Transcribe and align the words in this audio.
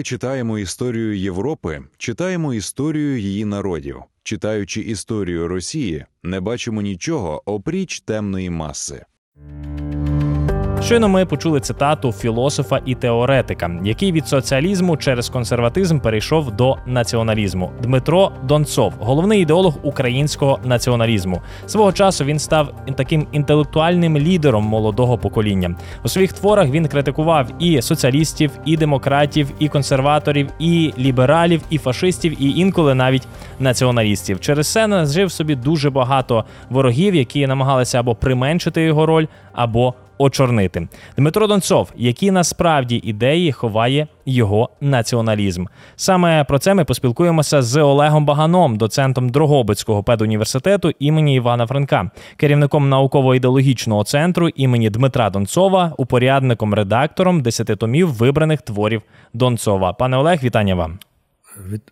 Коли 0.00 0.04
читаємо 0.04 0.58
історію 0.58 1.16
Європи, 1.16 1.82
читаємо 1.98 2.54
історію 2.54 3.18
її 3.18 3.44
народів. 3.44 3.96
Читаючи 4.22 4.80
історію 4.80 5.48
Росії, 5.48 6.04
не 6.22 6.40
бачимо 6.40 6.82
нічого 6.82 7.42
опріч 7.44 8.00
темної 8.00 8.50
маси. 8.50 9.04
Щойно 10.82 11.08
ми 11.08 11.26
почули 11.26 11.60
цитату 11.60 12.12
філософа 12.12 12.80
і 12.84 12.94
теоретика, 12.94 13.70
який 13.84 14.12
від 14.12 14.28
соціалізму 14.28 14.96
через 14.96 15.28
консерватизм 15.28 15.98
перейшов 15.98 16.50
до 16.50 16.76
націоналізму. 16.86 17.70
Дмитро 17.82 18.32
Донцов, 18.42 18.92
головний 18.98 19.42
ідеолог 19.42 19.74
українського 19.82 20.58
націоналізму. 20.64 21.40
Свого 21.66 21.92
часу 21.92 22.24
він 22.24 22.38
став 22.38 22.74
таким 22.96 23.26
інтелектуальним 23.32 24.18
лідером 24.18 24.64
молодого 24.64 25.18
покоління. 25.18 25.74
У 26.04 26.08
своїх 26.08 26.32
творах 26.32 26.68
він 26.68 26.88
критикував 26.88 27.46
і 27.58 27.82
соціалістів, 27.82 28.50
і 28.64 28.76
демократів, 28.76 29.50
і 29.58 29.68
консерваторів, 29.68 30.48
і 30.58 30.92
лібералів, 30.98 31.62
і 31.70 31.78
фашистів, 31.78 32.42
і 32.42 32.50
інколи 32.50 32.94
навіть 32.94 33.26
націоналістів. 33.58 34.40
Через 34.40 34.72
це 34.72 34.86
нажив 34.86 35.32
собі 35.32 35.54
дуже 35.54 35.90
багато 35.90 36.44
ворогів, 36.70 37.14
які 37.14 37.46
намагалися 37.46 38.00
або 38.00 38.14
применшити 38.14 38.82
його 38.82 39.06
роль, 39.06 39.26
або 39.52 39.94
очорнити. 40.20 40.88
Дмитро 41.16 41.46
Донцов, 41.46 41.92
які 41.96 42.30
насправді 42.30 42.96
ідеї 43.04 43.52
ховає 43.52 44.06
його 44.26 44.68
націоналізм. 44.80 45.64
Саме 45.96 46.44
про 46.44 46.58
це 46.58 46.74
ми 46.74 46.84
поспілкуємося 46.84 47.62
з 47.62 47.76
Олегом 47.82 48.24
Баганом, 48.26 48.76
доцентом 48.76 49.28
Дрогобицького 49.28 50.02
педуніверситету 50.02 50.90
імені 50.98 51.34
Івана 51.34 51.66
Франка, 51.66 52.10
керівником 52.36 52.88
науково-ідеологічного 52.88 54.04
центру 54.04 54.48
імені 54.48 54.90
Дмитра 54.90 55.30
Донцова, 55.30 55.94
упорядником 55.96 56.74
редактором 56.74 57.42
десяти 57.42 57.76
томів 57.76 58.08
вибраних 58.08 58.62
творів 58.62 59.02
Донцова. 59.34 59.92
Пане 59.92 60.16
Олег, 60.16 60.42
вітання 60.42 60.74
вам. 60.74 60.98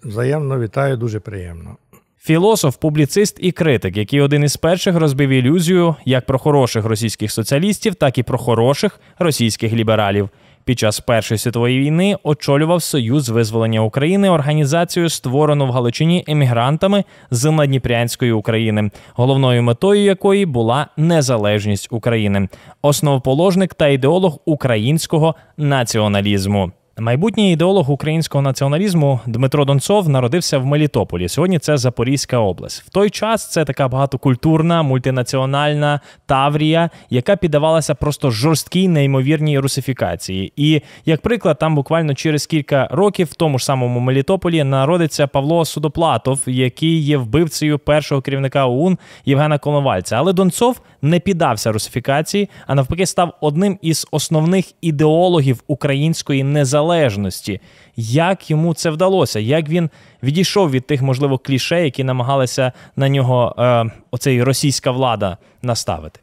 Взаємно 0.02 0.60
вітаю, 0.60 0.97
дуже 0.97 1.20
приємно. 1.20 1.77
Філософ, 2.20 2.77
публіцист 2.77 3.38
і 3.41 3.52
критик, 3.52 3.97
який 3.97 4.20
один 4.20 4.44
із 4.44 4.56
перших 4.56 4.97
розбив 4.97 5.30
ілюзію 5.30 5.97
як 6.05 6.27
про 6.27 6.38
хороших 6.38 6.84
російських 6.84 7.33
соціалістів, 7.33 7.94
так 7.94 8.19
і 8.19 8.22
про 8.22 8.38
хороших 8.38 9.00
російських 9.19 9.72
лібералів. 9.72 10.28
Під 10.64 10.78
час 10.78 11.00
Першої 11.00 11.38
світової 11.38 11.78
війни 11.78 12.16
очолював 12.22 12.83
Союз 12.83 13.28
визволення 13.28 13.80
України, 13.80 14.30
організацію, 14.30 15.08
створену 15.08 15.66
в 15.66 15.70
Галичині 15.70 16.25
емігрантами 16.28 17.05
з 17.30 17.50
Надніпрянської 17.50 18.32
України, 18.32 18.91
головною 19.14 19.62
метою 19.62 20.03
якої 20.03 20.47
була 20.47 20.86
незалежність 20.97 21.88
України, 21.91 22.48
основоположник 22.82 23.75
та 23.75 23.88
ідеолог 23.88 24.38
українського 24.44 25.34
націоналізму. 25.56 26.72
Майбутній 27.00 27.52
ідеолог 27.52 27.91
українського 27.91 28.42
націоналізму 28.42 29.20
Дмитро 29.27 29.64
Донцов 29.64 30.08
народився 30.08 30.58
в 30.58 30.66
Мелітополі. 30.66 31.28
Сьогодні 31.28 31.58
це 31.58 31.77
Запорізька 31.77 32.38
область. 32.38 32.82
В 32.82 32.91
той 32.91 33.10
час 33.10 33.50
це 33.50 33.64
така 33.64 33.88
багатокультурна, 33.88 34.82
мультинаціональна 34.82 36.00
Таврія, 36.26 36.91
яка 37.10 37.36
піддавалася 37.36 37.94
просто 37.94 38.30
жорсткій 38.30 38.88
неймовірній 38.88 39.58
русифікації. 39.58 40.52
І 40.56 40.82
як 41.06 41.20
приклад, 41.20 41.58
там 41.58 41.74
буквально 41.74 42.14
через 42.14 42.46
кілька 42.46 42.88
років 42.91 43.28
в 43.30 43.34
тому 43.34 43.58
ж 43.58 43.64
самому 43.64 44.00
Мелітополі 44.00 44.64
народиться 44.64 45.26
Павло 45.26 45.64
Судоплатов, 45.64 46.41
який 46.46 46.98
є 47.00 47.16
вбивцею 47.16 47.78
першого 47.78 48.20
керівника 48.20 48.66
ОУН 48.66 48.98
Євгена 49.24 49.58
Коновальця. 49.58 50.16
Але 50.16 50.32
Донцов 50.32 50.80
не 51.02 51.20
піддався 51.20 51.72
русифікації, 51.72 52.48
а 52.66 52.74
навпаки, 52.74 53.06
став 53.06 53.32
одним 53.41 53.78
із 53.82 54.06
основних 54.10 54.72
ідеологів 54.80 55.62
української 55.66 56.44
незалежності 56.44 56.88
незалежності. 56.89 57.61
Як 57.97 58.50
йому 58.50 58.75
це 58.75 58.91
вдалося? 58.91 59.41
Як 59.41 59.69
він 59.69 59.91
відійшов 60.22 60.70
від 60.70 60.86
тих, 60.86 61.03
можливо, 61.03 61.39
кліше, 61.39 61.84
які 61.84 62.05
намагалися 62.05 62.72
на 62.97 63.08
нього 63.08 63.55
е, 63.58 63.91
оцей 64.11 64.42
російська 64.42 64.91
влада 64.91 65.36
наставити? 65.62 66.21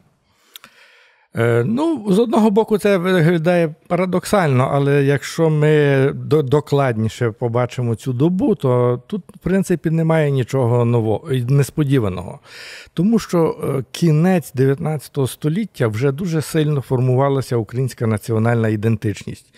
Е, 1.37 1.63
ну, 1.67 2.05
з 2.09 2.19
одного 2.19 2.51
боку, 2.51 2.77
це 2.77 2.97
виглядає 2.97 3.75
парадоксально, 3.87 4.69
але 4.73 5.03
якщо 5.03 5.49
ми 5.49 6.11
докладніше 6.43 7.31
побачимо 7.31 7.95
цю 7.95 8.13
добу, 8.13 8.55
то 8.55 9.01
тут, 9.07 9.21
в 9.35 9.39
принципі, 9.39 9.89
немає 9.89 10.31
нічого 10.31 10.85
нового 10.85 11.29
несподіваного. 11.49 12.39
Тому 12.93 13.19
що 13.19 13.57
е, 13.63 13.83
кінець 13.91 14.53
19 14.53 15.17
століття 15.27 15.87
вже 15.87 16.11
дуже 16.11 16.41
сильно 16.41 16.81
формувалася 16.81 17.57
українська 17.57 18.07
національна 18.07 18.69
ідентичність. 18.69 19.53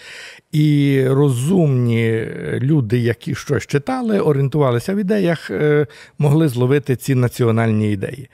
І 0.52 1.04
розумні 1.08 2.28
люди, 2.60 2.98
які 3.00 3.36
щось 3.36 3.68
читали, 3.68 4.20
орієнтувалися 4.20 4.94
в 4.94 4.98
ідеях, 4.98 5.52
е, 5.52 5.88
могли 6.18 6.48
зловити 6.48 6.96
ці 6.96 7.16
національні 7.16 7.92
ідеї. 7.92 8.30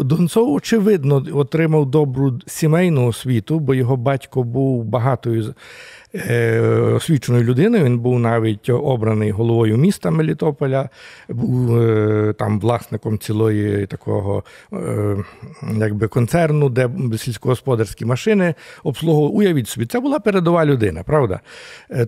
Донцов, 0.00 0.52
очевидно, 0.52 1.26
отримав 1.32 1.86
добру 1.86 2.38
сімейну 2.58 3.06
освіту, 3.06 3.60
бо 3.60 3.74
його 3.74 3.96
батько 3.96 4.42
був 4.42 4.84
багатою 4.84 5.54
освіченою 6.94 7.44
людиною. 7.44 7.84
Він 7.84 7.98
був 7.98 8.20
навіть 8.20 8.70
обраний 8.70 9.30
головою 9.30 9.76
міста 9.76 10.10
Мелітополя, 10.10 10.88
був 11.28 11.78
е, 11.78 12.34
там 12.38 12.60
власником 12.60 13.18
цілої 13.18 13.86
такого 13.86 14.44
е, 14.72 15.16
якби 15.78 16.08
концерну, 16.08 16.68
де 16.68 16.90
сільськогосподарські 17.18 18.04
машини 18.04 18.54
обслуговували. 18.84 19.38
Уявіть 19.38 19.68
собі, 19.68 19.86
це 19.86 20.00
була 20.00 20.18
передова 20.18 20.64
людина, 20.64 21.02
правда, 21.02 21.40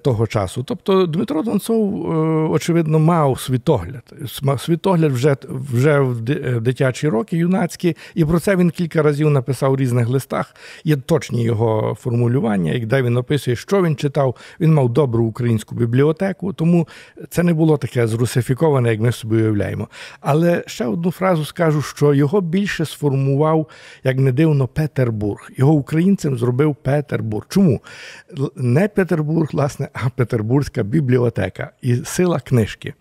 того 0.03 0.27
часу. 0.27 0.63
Тобто 0.63 1.07
Дмитро 1.07 1.43
Донцов, 1.43 2.11
очевидно, 2.53 2.99
мав 2.99 3.41
світогляд. 3.41 4.15
Світогляд 4.59 5.13
вже 5.13 5.37
вже 5.73 6.01
в 6.01 6.21
дитячі 6.61 7.09
роки, 7.09 7.37
юнацькі, 7.37 7.97
і 8.15 8.25
про 8.25 8.41
це 8.41 8.57
він 8.57 8.71
кілька 8.71 9.03
разів 9.03 9.31
написав 9.31 9.73
у 9.73 9.77
різних 9.77 10.09
листах. 10.09 10.55
Є 10.85 10.97
точні 10.97 11.45
його 11.45 11.97
формулювання, 12.01 12.79
де 12.79 13.03
він 13.03 13.17
описує, 13.17 13.57
що 13.57 13.83
він 13.83 13.90
він 13.91 13.97
читав, 13.97 14.37
він 14.61 14.75
мав 14.75 14.89
добру 14.89 15.25
українську 15.25 15.75
бібліотеку, 15.75 16.53
тому 16.53 16.89
це 17.31 17.43
не 17.43 17.55
було 17.55 17.77
таке 17.77 18.07
зрусифіковане, 18.07 18.91
як 18.91 19.01
ми 19.01 19.13
собі 19.13 19.37
уявляємо. 19.37 19.89
Але 20.21 20.65
ще 20.67 20.87
одну 20.87 21.11
фразу 21.11 21.45
скажу, 21.45 21.83
що 21.83 22.15
його 22.15 22.41
більше 22.41 22.85
сформував, 22.85 23.69
як 24.05 24.19
не 24.19 24.33
дивно, 24.33 24.69
Петербург. 24.69 25.51
Його 25.57 25.73
українцем 25.73 26.39
зробив 26.39 26.77
Петербург. 26.77 27.47
Чому? 27.49 27.81
Не 28.57 28.89
Петербург, 28.89 29.49
власне, 29.53 29.89
а 29.93 30.09
Петербурзька 30.09 30.83
бібліотека 30.83 31.71
і 31.83 31.97
сила 31.97 32.41
книжки. 32.41 32.95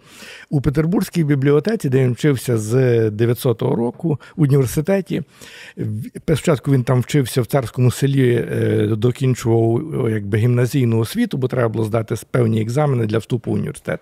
У 0.50 0.62
Петербурзькій 0.62 1.24
бібліотеці, 1.24 1.90
де 1.90 2.04
він 2.04 2.14
вчився 2.14 2.58
з 2.58 2.76
900-го 3.10 3.76
року 3.76 4.20
в 4.36 4.42
університеті. 4.42 5.24
Спочатку 6.18 6.72
він 6.72 6.84
там 6.84 7.02
вчився 7.02 7.42
в 7.42 7.46
царському 7.46 7.92
селі, 7.92 8.48
е, 8.52 8.88
докінчував 8.98 10.10
якби 10.10 10.38
гімназію 10.38 10.79
професійну 10.80 11.00
освіту, 11.00 11.38
бо 11.38 11.48
треба 11.48 11.70
було 11.70 11.86
здати 11.86 12.16
певні 12.32 12.62
екзамени 12.62 13.06
для 13.06 13.18
вступу 13.18 13.52
в 13.52 13.54
університет. 13.54 14.00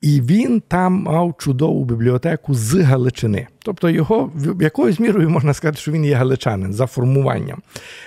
І 0.00 0.20
він 0.20 0.62
там 0.68 0.92
мав 0.92 1.34
чудову 1.38 1.84
бібліотеку 1.84 2.54
з 2.54 2.74
Галичини. 2.74 3.46
Тобто, 3.62 3.88
його 3.90 4.32
якоюсь 4.60 5.00
мірою 5.00 5.30
можна 5.30 5.54
сказати, 5.54 5.80
що 5.80 5.92
він 5.92 6.04
є 6.04 6.14
галичанин 6.14 6.72
за 6.72 6.86
формуванням. 6.86 7.62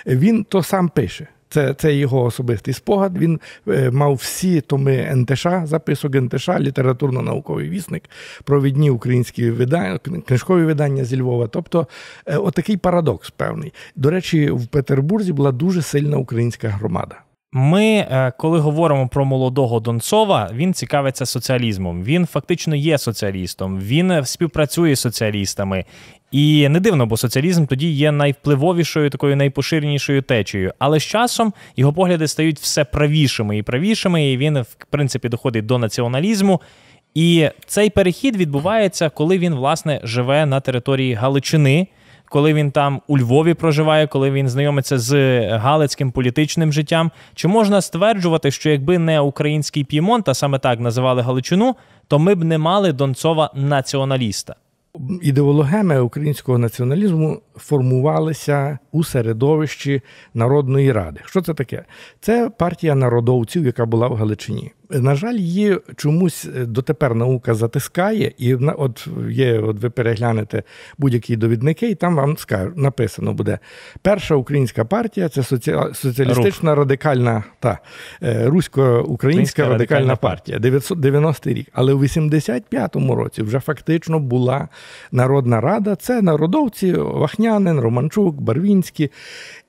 Він 0.05 0.43
то 0.43 0.63
сам 0.63 0.89
пише. 0.89 1.27
Це 1.49 1.73
це 1.73 1.95
його 1.95 2.23
особистий 2.23 2.73
спогад. 2.73 3.17
Він 3.17 3.39
е, 3.67 3.91
мав 3.91 4.13
всі 4.13 4.61
томи 4.61 5.15
НТШ, 5.15 5.47
записок 5.63 6.15
НТШ, 6.15 6.49
літературно-науковий 6.49 7.69
вісник, 7.69 8.03
провідні 8.43 8.89
українські 8.89 9.51
видання, 9.51 9.99
книжкові 9.99 10.65
видання 10.65 11.05
зі 11.05 11.21
Львова. 11.21 11.47
Тобто, 11.47 11.87
е, 12.25 12.37
отакий 12.37 12.77
парадокс 12.77 13.29
певний. 13.29 13.73
До 13.95 14.09
речі, 14.09 14.51
в 14.51 14.67
Петербурзі 14.67 15.33
була 15.33 15.51
дуже 15.51 15.81
сильна 15.81 16.17
українська 16.17 16.69
громада. 16.69 17.15
Ми, 17.55 17.85
е, 17.85 18.31
коли 18.37 18.59
говоримо 18.59 19.07
про 19.07 19.25
молодого 19.25 19.79
Донцова, 19.79 20.49
він 20.53 20.73
цікавиться 20.73 21.25
соціалізмом. 21.25 22.03
Він 22.03 22.25
фактично 22.25 22.75
є 22.75 22.97
соціалістом, 22.97 23.79
він 23.79 24.25
співпрацює 24.25 24.95
з 24.95 24.99
соціалістами. 24.99 25.85
І 26.31 26.69
не 26.69 26.79
дивно, 26.79 27.05
бо 27.05 27.17
соціалізм 27.17 27.65
тоді 27.65 27.89
є 27.91 28.11
найвпливовішою, 28.11 29.09
такою 29.09 29.35
найпоширенішою 29.35 30.21
течією. 30.21 30.73
Але 30.79 30.99
з 30.99 31.03
часом 31.03 31.53
його 31.75 31.93
погляди 31.93 32.27
стають 32.27 32.59
все 32.59 32.85
правішими 32.85 33.57
і 33.57 33.63
правішими, 33.63 34.31
і 34.31 34.37
він, 34.37 34.61
в 34.61 34.85
принципі, 34.89 35.29
доходить 35.29 35.65
до 35.65 35.77
націоналізму. 35.77 36.61
І 37.15 37.49
цей 37.65 37.89
перехід 37.89 38.35
відбувається, 38.35 39.09
коли 39.09 39.37
він, 39.37 39.53
власне, 39.53 40.01
живе 40.03 40.45
на 40.45 40.59
території 40.59 41.13
Галичини 41.13 41.87
коли 42.33 42.53
він 42.53 42.71
там 42.71 43.01
у 43.07 43.17
Львові 43.17 43.53
проживає, 43.53 44.07
коли 44.07 44.31
він 44.31 44.49
знайомиться 44.49 44.99
з 44.99 45.39
галицьким 45.57 46.11
політичним 46.11 46.73
життям. 46.73 47.11
Чи 47.35 47.47
можна 47.47 47.81
стверджувати, 47.81 48.51
що 48.51 48.69
якби 48.69 48.97
не 48.97 49.19
український 49.19 49.83
П'ємонт, 49.83 50.29
а 50.29 50.33
саме 50.33 50.59
так 50.59 50.79
називали 50.79 51.21
Галичину, 51.21 51.75
то 52.07 52.19
ми 52.19 52.35
б 52.35 52.43
не 52.43 52.57
мали 52.57 52.93
Донцова 52.93 53.51
націоналіста? 53.55 54.55
Ідеологеми 55.21 55.99
українського 55.99 56.57
націоналізму 56.57 57.41
формувалися 57.55 58.79
у 58.91 59.03
середовищі 59.03 60.01
Народної 60.33 60.91
ради. 60.91 61.19
Що 61.25 61.41
це 61.41 61.53
таке? 61.53 61.85
Це 62.19 62.49
партія 62.57 62.95
народовців, 62.95 63.65
яка 63.65 63.85
була 63.85 64.07
в 64.07 64.15
Галичині. 64.15 64.71
На 64.93 65.15
жаль, 65.15 65.35
її 65.35 65.79
чомусь 65.95 66.45
е, 66.45 66.65
дотепер 66.65 67.15
наука 67.15 67.53
затискає, 67.53 68.31
і 68.37 68.55
от 68.55 69.07
є, 69.29 69.59
от 69.59 69.79
ви 69.79 69.89
переглянете 69.89 70.63
будь-які 70.97 71.35
довідники, 71.35 71.89
і 71.89 71.95
там 71.95 72.15
вам 72.15 72.35
написано 72.75 73.33
буде: 73.33 73.59
перша 74.01 74.35
українська 74.35 74.85
партія 74.85 75.29
це 75.29 75.43
соціалістична 75.93 76.71
Рух. 76.71 76.79
радикальна 76.79 77.43
та 77.59 77.79
е, 78.23 78.45
русько-українська 78.45 79.69
радикальна 79.69 80.15
партія. 80.15 80.59
990 80.59 81.49
рік. 81.49 81.67
Але 81.73 81.93
у 81.93 81.99
85-му 81.99 83.15
році 83.15 83.41
вже 83.43 83.59
фактично 83.59 84.19
була 84.19 84.67
Народна 85.11 85.61
Рада. 85.61 85.95
Це 85.95 86.21
народовці, 86.21 86.93
Вахнянин, 86.93 87.79
Романчук, 87.79 88.41
Барвінський. 88.41 89.11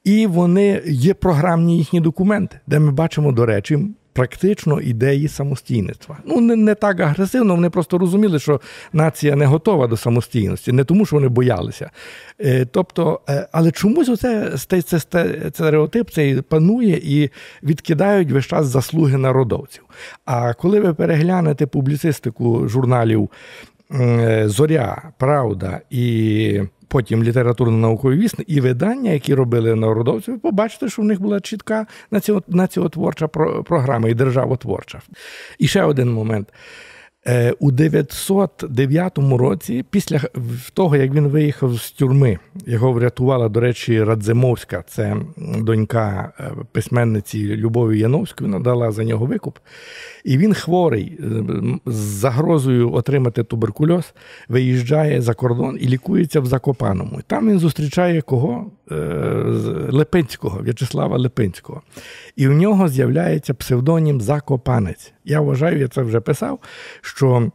І 0.05 0.27
вони 0.27 0.83
є 0.87 1.15
програмні 1.15 1.79
їхні 1.79 2.01
документи, 2.01 2.61
де 2.67 2.79
ми 2.79 2.93
бачимо, 2.93 3.33
до 3.33 3.47
речі, 3.47 3.79
практично 4.15 4.81
ідеї 4.81 5.29
самостійництва. 5.29 6.19
Ну, 6.25 6.41
не 6.41 6.57
не 6.57 6.75
так 6.75 7.01
агресивно, 7.01 7.55
вони 7.55 7.71
просто 7.71 7.99
розуміли, 7.99 8.39
що 8.39 8.61
нація 8.93 9.37
не 9.37 9.47
готова 9.47 9.87
до 9.87 9.97
самостійності, 9.97 10.73
не 10.73 10.85
тому, 10.85 11.07
що 11.07 11.17
вони 11.17 11.29
боялися. 11.29 11.91
Е, 12.41 12.67
тобто, 12.71 13.21
е, 13.29 13.49
але 13.53 13.71
чомусь 13.73 14.09
оце 14.09 14.59
це, 14.59 14.83
це, 14.83 15.01
це 15.01 15.51
стереотип 15.51 16.11
цей 16.11 16.43
панує 16.43 17.01
і 17.03 17.31
відкидають 17.63 18.31
весь 18.31 18.47
час 18.47 18.67
заслуги 18.67 19.17
народовців. 19.17 19.85
А 20.25 20.55
коли 20.55 20.81
ви 20.81 20.95
переглянете 20.95 21.67
публіцистику 21.67 22.69
журналів 22.69 23.31
е, 23.95 24.49
Зоря, 24.49 25.13
Правда 25.19 25.81
і 25.91 26.61
потім 26.95 27.25
літературно-наукові 27.25 28.17
вісни 28.17 28.45
і 28.49 28.61
видання, 28.61 29.11
які 29.11 29.35
робили 29.35 29.75
народовці, 29.75 30.31
ви 30.31 30.39
побачите, 30.39 30.89
що 30.89 31.03
в 31.03 31.05
них 31.05 31.21
була 31.21 31.41
чітка 31.41 31.87
націотворча 32.49 33.29
програма 33.65 34.09
і 34.09 34.15
державотворча. 34.15 35.01
І 35.59 35.67
ще 35.67 35.83
один 35.83 36.13
момент. 36.13 36.49
Е, 37.27 37.55
у 37.59 37.71
909 37.71 39.19
році, 39.19 39.85
після 39.91 40.21
того, 40.75 40.97
як 40.97 41.15
він 41.15 41.29
виїхав 41.29 41.75
з 41.75 41.91
тюрми, 41.91 42.39
його 42.67 42.93
врятувала, 42.93 43.49
до 43.49 43.61
речі, 43.61 44.05
Радзимовська, 44.05 44.85
це 44.89 45.17
донька 45.59 46.33
е, 46.41 46.51
письменниці 46.73 47.57
Любові 47.57 47.99
Яновської, 47.99 48.51
надала 48.51 48.93
за 48.93 49.05
нього 49.05 49.27
викуп. 49.27 49.59
І 50.25 50.39
він 50.39 50.55
хворий 50.55 51.19
е, 51.21 51.27
з 51.87 51.95
загрозою 51.95 52.93
отримати 52.93 53.45
туберкульоз, 53.45 54.15
виїжджає 54.49 55.23
за 55.23 55.35
кордон 55.35 55.79
і 55.81 55.89
лікується 55.89 56.41
в 56.41 56.47
Закопаному. 56.47 57.21
Там 57.27 57.49
він 57.49 57.59
зустрічає 57.59 58.21
кого? 58.21 58.71
Липинського, 59.89 60.59
В'ячеслава 60.63 61.19
Липинського. 61.19 61.83
І 62.37 62.49
в 62.49 62.53
нього 62.53 62.89
з'являється 62.89 63.55
псевдонім 63.55 64.21
Закопанець. 64.21 65.13
Я 65.25 65.41
вважаю, 65.41 65.79
я 65.79 65.89
це 65.89 66.03
вже 66.03 66.21
писав, 66.21 66.59
що 67.01 67.51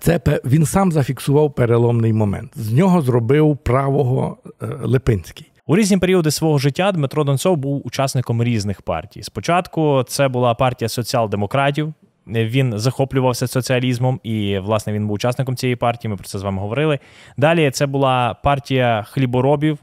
це 0.00 0.20
він 0.44 0.66
сам 0.66 0.92
зафіксував 0.92 1.54
переломний 1.54 2.12
момент. 2.12 2.50
З 2.54 2.72
нього 2.72 3.02
зробив 3.02 3.56
правого 3.56 4.36
е, 4.62 4.66
Липинський. 4.82 5.50
У 5.66 5.76
різні 5.76 5.98
періоди 5.98 6.30
свого 6.30 6.58
життя 6.58 6.92
Дмитро 6.92 7.24
Донцов 7.24 7.56
був 7.56 7.86
учасником 7.86 8.42
різних 8.42 8.82
партій. 8.82 9.22
Спочатку 9.22 10.04
це 10.08 10.28
була 10.28 10.54
партія 10.54 10.88
соціал-демократів. 10.88 11.92
Він 12.26 12.78
захоплювався 12.78 13.46
соціалізмом, 13.46 14.20
і, 14.22 14.58
власне, 14.58 14.92
він 14.92 15.06
був 15.06 15.14
учасником 15.14 15.56
цієї 15.56 15.76
партії. 15.76 16.10
Ми 16.10 16.16
про 16.16 16.26
це 16.26 16.38
з 16.38 16.42
вами 16.42 16.60
говорили. 16.60 16.98
Далі 17.36 17.70
це 17.70 17.86
була 17.86 18.34
партія 18.34 19.04
хліборобів 19.08 19.78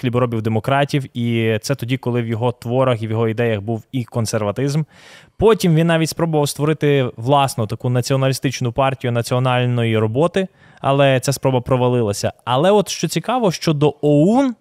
хліборобів 0.00 0.42
демократів, 0.42 1.18
і 1.18 1.58
це 1.62 1.74
тоді, 1.74 1.96
коли 1.96 2.22
в 2.22 2.26
його 2.26 2.52
творах 2.52 3.02
і 3.02 3.06
в 3.06 3.10
його 3.10 3.28
ідеях 3.28 3.60
був 3.60 3.84
і 3.92 4.04
консерватизм. 4.04 4.82
Потім 5.36 5.74
він 5.74 5.86
навіть 5.86 6.08
спробував 6.08 6.48
створити 6.48 7.10
власну 7.16 7.66
таку 7.66 7.90
націоналістичну 7.90 8.72
партію 8.72 9.12
національної 9.12 9.98
роботи, 9.98 10.48
але 10.80 11.20
ця 11.20 11.32
спроба 11.32 11.60
провалилася. 11.60 12.32
Але 12.44 12.70
от 12.70 12.88
що 12.88 13.08
цікаво, 13.08 13.52
що 13.52 13.72
до 13.72 13.96
ОУН 14.00 14.54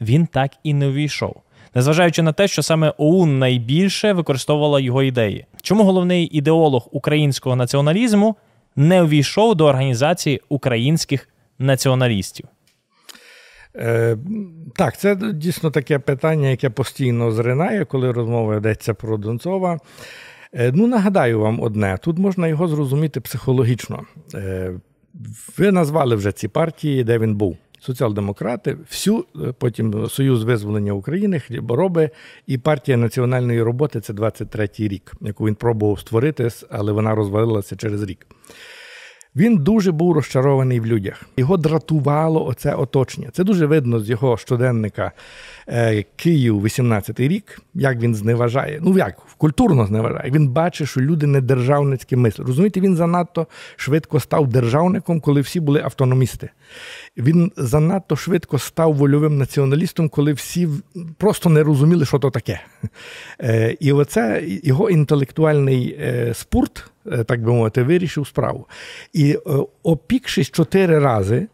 він 0.00 0.26
так 0.26 0.52
і 0.62 0.74
не 0.74 0.88
увійшов. 0.88 1.42
Незважаючи 1.74 2.22
на 2.22 2.32
те, 2.32 2.48
що 2.48 2.62
саме 2.62 2.92
ОУН 2.98 3.38
найбільше 3.38 4.12
використовувала 4.12 4.80
його 4.80 5.02
ідеї. 5.02 5.46
Чому 5.62 5.84
головний 5.84 6.36
ідеолог 6.36 6.88
українського 6.90 7.56
націоналізму 7.56 8.36
не 8.76 9.02
увійшов 9.02 9.54
до 9.54 9.66
організації 9.66 10.40
українських 10.48 11.28
націоналістів? 11.58 12.48
Е, 13.78 14.16
Так, 14.76 14.98
це 14.98 15.16
дійсно 15.34 15.70
таке 15.70 15.98
питання, 15.98 16.48
яке 16.48 16.70
постійно 16.70 17.32
зринає, 17.32 17.84
коли 17.84 18.12
розмова 18.12 18.56
йдеться 18.56 18.94
про 18.94 19.16
Донцова. 19.16 19.78
Е, 20.52 20.72
Ну, 20.74 20.86
нагадаю 20.86 21.40
вам 21.40 21.60
одне: 21.60 21.98
тут 22.02 22.18
можна 22.18 22.48
його 22.48 22.68
зрозуміти 22.68 23.20
психологічно. 23.20 24.02
Е, 24.34 24.72
Ви 25.58 25.72
назвали 25.72 26.16
вже 26.16 26.32
ці 26.32 26.48
партії, 26.48 27.04
де 27.04 27.18
він 27.18 27.34
був. 27.36 27.56
Соціал-демократи, 27.80 28.76
всю 28.90 29.18
е, 29.18 29.52
потім 29.58 30.08
Союз 30.08 30.44
визволення 30.44 30.92
України, 30.92 31.40
хлібороби 31.40 32.10
і 32.46 32.58
партія 32.58 32.96
національної 32.96 33.62
роботи 33.62 34.00
це 34.00 34.12
23-й 34.12 34.88
рік, 34.88 35.12
яку 35.20 35.46
він 35.46 35.54
пробував 35.54 36.00
створити, 36.00 36.48
але 36.70 36.92
вона 36.92 37.14
розвалилася 37.14 37.76
через 37.76 38.02
рік. 38.02 38.26
Він 39.38 39.56
дуже 39.56 39.92
був 39.92 40.12
розчарований 40.12 40.80
в 40.80 40.86
людях. 40.86 41.22
Його 41.36 41.56
дратувало 41.56 42.46
оце 42.46 42.74
оточення. 42.74 43.28
Це 43.32 43.44
дуже 43.44 43.66
видно 43.66 44.00
з 44.00 44.10
його 44.10 44.36
щоденника 44.36 45.12
е, 45.68 46.04
Київ, 46.16 46.64
18-й 46.64 47.28
рік, 47.28 47.62
як 47.74 47.98
він 47.98 48.14
зневажає. 48.14 48.78
Ну 48.82 48.98
як 48.98 49.16
культурно 49.38 49.86
зневажає. 49.86 50.30
Він 50.30 50.48
бачить, 50.48 50.88
що 50.88 51.00
люди 51.00 51.26
не 51.26 51.40
державницькі 51.40 52.16
мислять. 52.16 52.46
Розумієте, 52.46 52.80
він 52.80 52.96
занадто 52.96 53.46
швидко 53.76 54.20
став 54.20 54.48
державником, 54.48 55.20
коли 55.20 55.40
всі 55.40 55.60
були 55.60 55.80
автономісти. 55.82 56.50
Він 57.16 57.52
занадто 57.56 58.16
швидко 58.16 58.58
став 58.58 58.94
вольовим 58.94 59.38
націоналістом, 59.38 60.08
коли 60.08 60.32
всі 60.32 60.68
просто 61.16 61.50
не 61.50 61.62
розуміли, 61.62 62.04
що 62.04 62.18
то 62.18 62.30
таке. 62.30 62.60
Е, 63.40 63.76
і 63.80 63.92
оце 63.92 64.42
його 64.62 64.90
інтелектуальний 64.90 65.96
е, 66.00 66.34
спорт, 66.34 66.90
так 67.26 67.42
би 67.42 67.52
мовити, 67.52 67.82
вирішив 67.82 68.26
справу. 68.26 68.66
І 69.12 69.38
опікшись 69.82 70.50
чотири 70.50 70.98
рази 70.98 71.46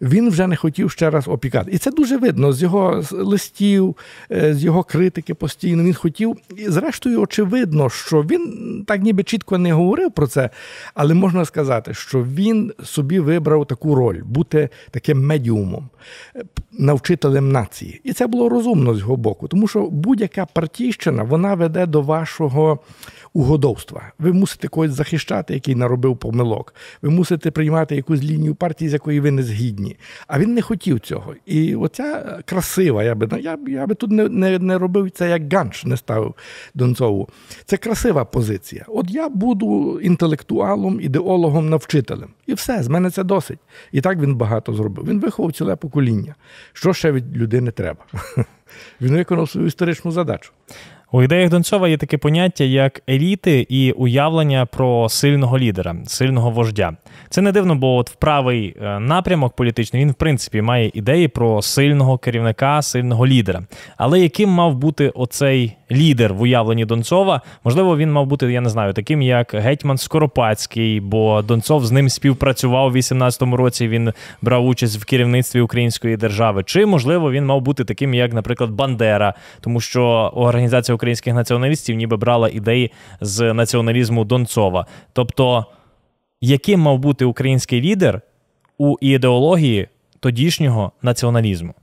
він 0.00 0.30
вже 0.30 0.46
не 0.46 0.56
хотів 0.56 0.90
ще 0.90 1.10
раз 1.10 1.28
опікати. 1.28 1.70
І 1.70 1.78
це 1.78 1.90
дуже 1.90 2.16
видно 2.16 2.52
з 2.52 2.62
його 2.62 3.04
листів, 3.10 3.96
е, 4.32 4.54
з 4.54 4.64
його 4.64 4.82
критики 4.82 5.34
постійно. 5.34 5.84
Він 5.84 5.94
хотів, 5.94 6.36
і 6.56 6.68
зрештою, 6.68 7.20
очевидно, 7.20 7.90
що 7.90 8.22
він 8.22 8.84
так 8.86 9.02
ніби 9.02 9.22
чітко 9.22 9.58
не 9.58 9.72
говорив 9.72 10.12
про 10.12 10.26
це, 10.26 10.50
але 10.94 11.14
можна 11.14 11.44
сказати, 11.44 11.94
що 11.94 12.22
він 12.22 12.72
собі 12.84 13.20
вибрав 13.20 13.66
таку 13.66 13.94
роль 13.94 14.22
бути 14.24 14.68
таким 14.90 15.26
медіумом, 15.26 15.88
е, 16.36 16.42
навчителем 16.72 17.52
нації. 17.52 18.00
І 18.04 18.12
це 18.12 18.26
було 18.26 18.48
розумно 18.48 18.94
з 18.94 18.98
його 18.98 19.16
боку, 19.16 19.48
тому 19.48 19.68
що 19.68 19.86
будь-яка 19.90 20.46
партійщина 20.46 21.22
вона 21.22 21.54
веде 21.54 21.86
до 21.86 22.02
вашого 22.02 22.78
угодовства. 23.32 24.12
Ви 24.18 24.32
мусите 24.32 24.68
когось 24.68 24.90
захищати, 24.90 25.54
який 25.54 25.74
наробив 25.74 26.16
помилок. 26.16 26.74
Ви 27.02 27.10
мусите 27.10 27.50
приймати 27.50 27.96
якусь 27.96 28.22
лінію 28.22 28.54
партії, 28.54 28.88
з 28.88 28.92
якої 28.92 29.20
ви 29.20 29.30
не 29.30 29.42
згідні. 29.42 29.77
А 30.26 30.38
він 30.38 30.54
не 30.54 30.62
хотів 30.62 31.00
цього. 31.00 31.34
І 31.46 31.74
оця 31.76 32.38
красива, 32.44 33.04
я 33.04 33.14
би 33.14 33.40
я, 33.40 33.58
я 33.68 33.86
би 33.86 33.94
тут 33.94 34.10
не, 34.10 34.28
не, 34.28 34.58
не 34.58 34.78
робив 34.78 35.10
це 35.10 35.30
як 35.30 35.52
ганч, 35.52 35.84
не 35.84 35.96
ставив 35.96 36.34
Донцову. 36.74 37.28
Це 37.64 37.76
красива 37.76 38.24
позиція. 38.24 38.84
От 38.88 39.10
я 39.10 39.28
буду 39.28 40.00
інтелектуалом, 40.00 41.00
ідеологом, 41.00 41.68
навчителем. 41.68 42.28
І 42.46 42.54
все, 42.54 42.82
з 42.82 42.88
мене 42.88 43.10
це 43.10 43.24
досить. 43.24 43.58
І 43.92 44.00
так 44.00 44.18
він 44.18 44.34
багато 44.34 44.72
зробив. 44.72 45.06
Він 45.06 45.20
виховав 45.20 45.52
ціле 45.52 45.76
покоління. 45.76 46.34
Що 46.72 46.92
ще 46.92 47.12
від 47.12 47.36
людини 47.36 47.70
треба? 47.70 48.04
Він 49.00 49.16
виконав 49.16 49.50
свою 49.50 49.66
історичну 49.66 50.10
задачу. 50.10 50.50
У 51.12 51.22
ідеях 51.22 51.50
Донцова 51.50 51.88
є 51.88 51.96
таке 51.96 52.18
поняття, 52.18 52.64
як 52.64 53.02
еліти 53.08 53.66
і 53.68 53.92
уявлення 53.92 54.66
про 54.66 55.08
сильного 55.08 55.58
лідера, 55.58 55.96
сильного 56.06 56.50
вождя. 56.50 56.92
Це 57.30 57.40
не 57.40 57.52
дивно, 57.52 57.74
бо 57.74 57.96
от 57.96 58.10
в 58.10 58.14
правий 58.14 58.76
е, 58.82 58.98
напрямок 59.00 59.56
політичний 59.56 60.02
він, 60.02 60.10
в 60.10 60.14
принципі, 60.14 60.62
має 60.62 60.90
ідеї 60.94 61.28
про 61.28 61.62
сильного 61.62 62.18
керівника, 62.18 62.82
сильного 62.82 63.26
лідера. 63.26 63.62
Але 63.96 64.20
яким 64.20 64.50
мав 64.50 64.74
бути 64.74 65.08
оцей 65.08 65.76
лідер 65.90 66.34
в 66.34 66.42
уявленні 66.42 66.84
Донцова? 66.84 67.40
Можливо, 67.64 67.96
він 67.96 68.12
мав 68.12 68.26
бути, 68.26 68.52
я 68.52 68.60
не 68.60 68.68
знаю, 68.68 68.92
таким 68.92 69.22
як 69.22 69.54
гетьман 69.54 69.98
Скоропадський, 69.98 71.00
бо 71.00 71.42
Донцов 71.42 71.86
з 71.86 71.90
ним 71.90 72.08
співпрацював 72.08 72.86
у 72.86 72.96
18-му 72.96 73.56
році. 73.56 73.88
Він 73.88 74.12
брав 74.42 74.66
участь 74.66 75.02
в 75.02 75.04
керівництві 75.04 75.60
української 75.60 76.16
держави. 76.16 76.62
Чи 76.66 76.86
можливо 76.86 77.30
він 77.30 77.46
мав 77.46 77.60
бути 77.60 77.84
таким, 77.84 78.14
як, 78.14 78.32
наприклад, 78.32 78.70
Бандера, 78.70 79.34
тому 79.60 79.80
що 79.80 80.32
організація 80.34 80.97
українських 80.98 81.34
націоналістів 81.34 81.96
ніби 81.96 82.16
брала 82.16 82.48
ідеї 82.48 82.92
з 83.20 83.54
націоналізму 83.54 84.24
Донцова. 84.24 84.86
Тобто, 85.12 85.66
яким 86.40 86.80
мав 86.80 86.98
бути 86.98 87.24
український 87.24 87.80
лідер 87.80 88.20
у 88.78 88.96
ідеології 89.00 89.88
тодішнього 90.20 90.92
націоналізму? 91.02 91.74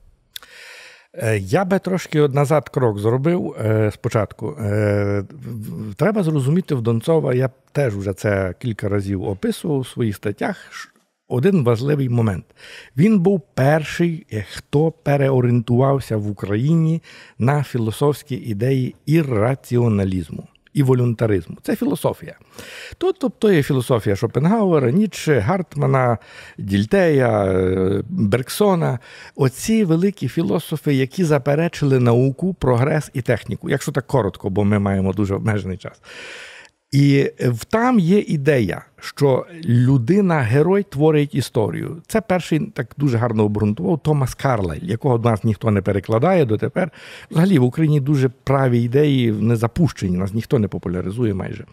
Е, 1.14 1.38
я 1.38 1.66
би 1.66 1.80
трошки 1.80 2.28
назад 2.28 2.70
крок 2.70 3.00
зробив 3.00 3.56
е, 3.60 3.92
спочатку. 3.94 4.58
Е, 4.60 5.24
треба 5.96 6.24
зрозуміти 6.24 6.76
в 6.76 6.82
Донцова, 6.82 7.34
я 7.34 7.50
теж 7.72 7.96
вже 7.96 8.14
це 8.14 8.54
кілька 8.60 8.90
разів 8.90 9.24
описував 9.24 9.78
у 9.78 9.86
своїх 9.86 10.16
статтях. 10.16 10.58
Один 11.28 11.64
важливий 11.64 12.10
момент. 12.10 12.46
Він 12.98 13.20
був 13.20 13.42
перший, 13.54 14.26
хто 14.52 14.92
переорієнтувався 14.92 16.18
в 16.18 16.32
Україні 16.32 17.02
на 17.40 17.64
філософські 17.64 18.36
ідеї 18.36 18.96
ірраціоналізму 19.06 20.48
і 20.74 20.84
волюнтаризму. 20.84 21.58
Це 21.62 21.76
філософія. 21.76 22.36
Тут 22.98 23.16
тобто 23.20 23.52
є 23.52 23.64
філософія 23.64 24.16
Шопенгауера, 24.16 24.92
Ніцше, 24.92 25.40
Гартмана, 25.40 26.18
Дільтея, 26.58 27.46
е, 27.46 28.04
Берксона. 28.10 29.00
Оці 29.36 29.84
великі 29.84 30.28
філософи, 30.28 30.94
які 30.94 31.24
заперечили 31.24 32.00
науку, 32.00 32.54
прогрес 32.54 33.12
і 33.14 33.22
техніку, 33.22 33.70
якщо 33.70 33.92
так 33.92 34.08
коротко, 34.08 34.50
бо 34.50 34.64
ми 34.64 34.80
маємо 34.80 35.14
дуже 35.14 35.36
обмежений 35.36 35.78
час. 35.78 36.02
І 36.96 37.32
там 37.70 38.00
є 38.00 38.20
ідея, 38.20 38.86
що 39.00 39.46
людина-герой 39.66 40.84
творить 40.84 41.36
історію. 41.36 41.98
Це 42.08 42.22
перший 42.22 42.60
так 42.60 42.88
дуже 42.98 43.18
гарно 43.18 43.44
обґрунтував 43.44 44.00
Томас 44.00 44.36
Карлайль, 44.36 44.84
якого 44.84 45.18
нас 45.20 45.44
ніхто 45.44 45.72
не 45.72 45.82
перекладає 45.82 46.46
дотепер. 46.46 46.92
Взагалі 47.32 47.60
в 47.60 47.64
Україні 47.64 48.00
дуже 48.00 48.30
праві 48.30 48.82
ідеї 48.82 49.32
не 49.32 49.56
запущені, 49.56 50.18
нас 50.18 50.34
ніхто 50.34 50.60
не 50.60 50.68
популяризує 50.68 51.34
майже. 51.34 51.66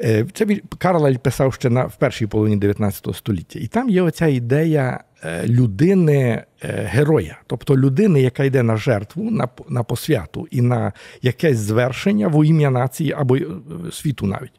Е, 0.00 0.26
це 0.32 0.46
Карлель 0.78 1.16
писав 1.16 1.54
ще 1.54 1.70
на 1.70 1.84
в 1.84 1.96
першій 1.96 2.26
половині 2.26 2.56
19 2.56 3.16
століття. 3.16 3.58
І 3.62 3.66
там 3.66 3.90
є 3.90 4.02
оця 4.02 4.26
ідея 4.26 5.04
е, 5.24 5.46
людини-героя, 5.46 7.36
е, 7.40 7.44
тобто 7.46 7.76
людини, 7.76 8.22
яка 8.22 8.44
йде 8.44 8.62
на 8.62 8.76
жертву, 8.76 9.30
на 9.30 9.48
на 9.68 9.82
посвяту 9.82 10.48
і 10.50 10.60
на 10.60 10.92
якесь 11.22 11.58
звершення 11.58 12.28
в 12.28 12.46
ім'я 12.46 12.70
нації 12.70 13.12
або 13.12 13.38
світу 13.92 14.26
навіть. 14.26 14.52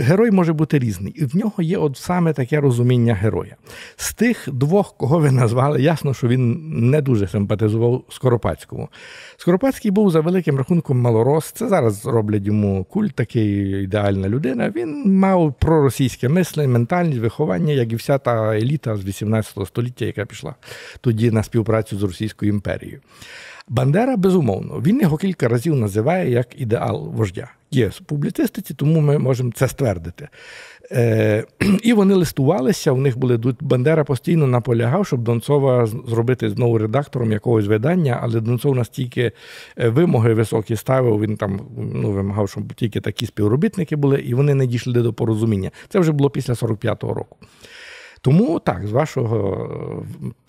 Герой 0.00 0.30
може 0.30 0.52
бути 0.52 0.78
різний. 0.78 1.12
І 1.12 1.24
в 1.24 1.36
нього 1.36 1.62
є 1.62 1.78
от 1.78 1.96
саме 1.96 2.32
таке 2.32 2.60
розуміння 2.60 3.14
героя. 3.14 3.56
З 3.96 4.14
тих 4.14 4.48
двох, 4.52 4.96
кого 4.96 5.18
ви 5.18 5.30
назвали, 5.30 5.82
ясно, 5.82 6.14
що 6.14 6.28
він 6.28 6.60
не 6.90 7.02
дуже 7.02 7.28
симпатизував 7.28 8.04
Скоропадському. 8.08 8.88
Скоропадський 9.36 9.90
був 9.90 10.10
за 10.10 10.20
великим 10.20 10.56
рахунком 10.56 11.00
малорос. 11.00 11.52
Це 11.52 11.68
зараз 11.68 12.06
роблять 12.06 12.46
йому 12.46 12.84
культ, 12.84 13.14
такий 13.14 13.82
ідеальна 13.82 14.28
людина. 14.28 14.72
Він 14.76 15.18
мав 15.18 15.54
проросійське 15.58 16.28
мислення, 16.28 16.68
ментальність, 16.68 17.20
виховання, 17.20 17.72
як 17.72 17.92
і 17.92 17.96
вся 17.96 18.18
та 18.18 18.56
еліта 18.56 18.96
з 18.96 19.04
18 19.04 19.66
століття, 19.66 20.04
яка 20.04 20.24
пішла 20.24 20.54
тоді 21.00 21.30
на 21.30 21.42
співпрацю 21.42 21.98
з 21.98 22.02
Російською 22.02 22.52
імперією. 22.52 23.00
Бандера, 23.68 24.16
безумовно, 24.16 24.82
він 24.86 25.00
його 25.00 25.16
кілька 25.16 25.48
разів 25.48 25.76
називає 25.76 26.30
як 26.30 26.60
ідеал 26.60 27.08
вождя. 27.14 27.48
Є 27.70 27.88
в 27.88 28.00
публіцистиці, 28.00 28.74
тому 28.74 29.00
ми 29.00 29.18
можемо 29.18 29.50
це 29.54 29.68
ствердити. 29.68 30.28
Е, 30.92 31.44
І 31.82 31.92
вони 31.92 32.14
листувалися. 32.14 32.92
У 32.92 32.96
них 32.96 33.18
були 33.18 33.40
Бандера 33.60 34.04
постійно 34.04 34.46
наполягав, 34.46 35.06
щоб 35.06 35.20
Донцова 35.20 35.86
зробити 35.86 36.50
знову 36.50 36.78
редактором 36.78 37.32
якогось 37.32 37.66
видання, 37.66 38.18
але 38.22 38.40
Донцов 38.40 38.76
настільки 38.76 39.32
е, 39.78 39.88
вимоги 39.88 40.34
високі 40.34 40.76
ставив. 40.76 41.20
Він 41.20 41.36
там 41.36 41.60
ну, 41.76 42.10
вимагав, 42.10 42.48
щоб 42.48 42.74
тільки 42.74 43.00
такі 43.00 43.26
співробітники 43.26 43.96
були, 43.96 44.20
і 44.20 44.34
вони 44.34 44.54
не 44.54 44.66
дійшли 44.66 44.92
до 44.92 45.12
порозуміння. 45.12 45.70
Це 45.88 45.98
вже 45.98 46.12
було 46.12 46.30
після 46.30 46.52
45-го 46.52 47.14
року. 47.14 47.36
Тому 48.24 48.58
так, 48.58 48.86
з 48.86 48.92
вашого 48.92 49.68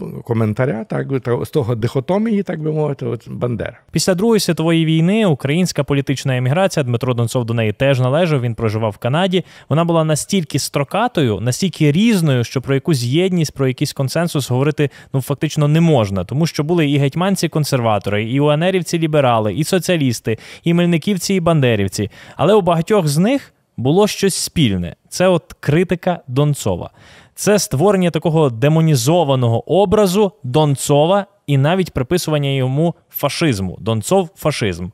е, 0.01 0.05
коментаря, 0.23 0.83
так 0.83 1.07
з 1.43 1.49
того 1.49 1.75
дихотомії, 1.75 2.43
так 2.43 2.61
би 2.61 2.71
мовити, 2.71 3.05
от 3.05 3.29
Бандера. 3.29 3.79
Після 3.91 4.15
Другої 4.15 4.39
світової 4.39 4.85
війни 4.85 5.25
українська 5.25 5.83
політична 5.83 6.37
еміграція 6.37 6.83
Дмитро 6.83 7.13
Донцов 7.13 7.45
до 7.45 7.53
неї 7.53 7.73
теж 7.73 7.99
належав. 7.99 8.41
Він 8.41 8.55
проживав 8.55 8.91
в 8.91 8.97
Канаді. 8.97 9.43
Вона 9.69 9.85
була 9.85 10.03
настільки 10.03 10.59
строкатою, 10.59 11.39
настільки 11.39 11.91
різною, 11.91 12.43
що 12.43 12.61
про 12.61 12.73
якусь 12.73 13.03
єдність, 13.03 13.53
про 13.53 13.67
якийсь 13.67 13.93
консенсус 13.93 14.49
говорити 14.49 14.89
ну 15.13 15.21
фактично 15.21 15.67
не 15.67 15.81
можна, 15.81 16.23
тому 16.23 16.47
що 16.47 16.63
були 16.63 16.89
і 16.89 16.99
гетьманці-консерватори, 16.99 18.23
і 18.23 18.39
уанерівці-ліберали, 18.39 19.53
і 19.53 19.63
соціалісти, 19.63 20.37
і 20.63 20.73
мельниківці, 20.73 21.33
і 21.33 21.39
бандерівці. 21.39 22.09
Але 22.35 22.53
у 22.53 22.61
багатьох 22.61 23.07
з 23.07 23.17
них 23.17 23.53
було 23.77 24.07
щось 24.07 24.35
спільне. 24.35 24.95
Це 25.09 25.27
от 25.27 25.53
критика 25.59 26.19
Донцова 26.27 26.91
це 27.35 27.59
створення 27.59 28.11
такого 28.11 28.49
демонізованого 28.49 29.81
образу 29.81 30.31
Донцова 30.43 31.25
і 31.47 31.57
навіть 31.57 31.91
приписування 31.91 32.49
йому 32.49 32.95
фашизму. 33.09 33.77
Донцов 33.81 34.29
фашизм. 34.35 34.87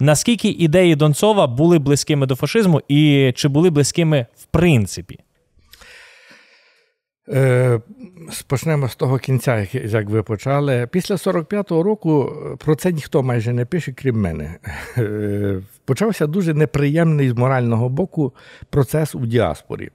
Наскільки 0.00 0.48
ідеї 0.48 0.96
Донцова 0.96 1.46
були 1.46 1.78
близькими 1.78 2.26
до 2.26 2.34
фашизму, 2.36 2.80
і 2.88 3.32
чи 3.36 3.48
були 3.48 3.70
близькими 3.70 4.26
в 4.36 4.44
принципі? 4.44 5.18
Е, 7.28 7.80
Почнемо 8.46 8.88
з 8.88 8.96
того 8.96 9.18
кінця, 9.18 9.66
як 9.72 10.08
ви 10.08 10.22
почали. 10.22 10.88
Після 10.92 11.14
45-го 11.14 11.82
року 11.82 12.32
про 12.58 12.76
це 12.76 12.92
ніхто 12.92 13.22
майже 13.22 13.52
не 13.52 13.64
пише, 13.64 13.92
крім 13.92 14.20
мене. 14.20 14.54
Е, 14.98 15.60
почався 15.84 16.26
дуже 16.26 16.54
неприємний 16.54 17.30
з 17.30 17.32
морального 17.32 17.88
боку 17.88 18.32
процес 18.70 19.14
у 19.14 19.26
діаспорі. 19.26 19.90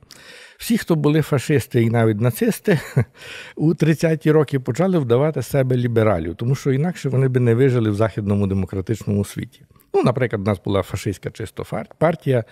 Всі, 0.57 0.77
хто 0.77 0.95
були 0.95 1.21
фашисти 1.21 1.83
і 1.83 1.89
навіть 1.89 2.21
нацисти, 2.21 2.79
у 3.55 3.74
30-ті 3.74 4.31
роки 4.31 4.59
почали 4.59 5.00
вдавати 5.00 5.41
себе 5.41 5.77
лібералів, 5.77 6.36
тому 6.36 6.55
що 6.55 6.71
інакше 6.71 7.09
вони 7.09 7.27
би 7.27 7.39
не 7.39 7.55
вижили 7.55 7.89
в 7.89 7.95
західному 7.95 8.48
демократичному 8.48 9.25
світі. 9.25 9.62
Ну, 9.93 10.03
наприклад, 10.03 10.41
у 10.41 10.45
нас 10.45 10.62
була 10.65 10.81
фашистська 10.81 11.29
чисто 11.29 11.65
партія 11.98 12.43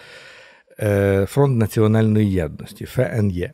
е, 0.80 1.26
Фронт 1.30 1.58
національної 1.58 2.32
єдності 2.32 2.86
ФНЄ. 2.86 3.54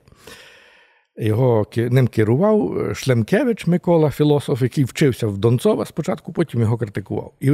Його 1.17 1.65
ним 1.75 2.07
керував 2.07 2.77
е, 2.77 2.95
Шлемкевич 2.95 3.67
Микола, 3.67 4.11
філософ, 4.11 4.61
який 4.61 4.83
вчився 4.83 5.27
в 5.27 5.37
Донцова 5.37 5.85
спочатку, 5.85 6.33
потім 6.33 6.61
його 6.61 6.77
критикував. 6.77 7.31
І 7.39 7.51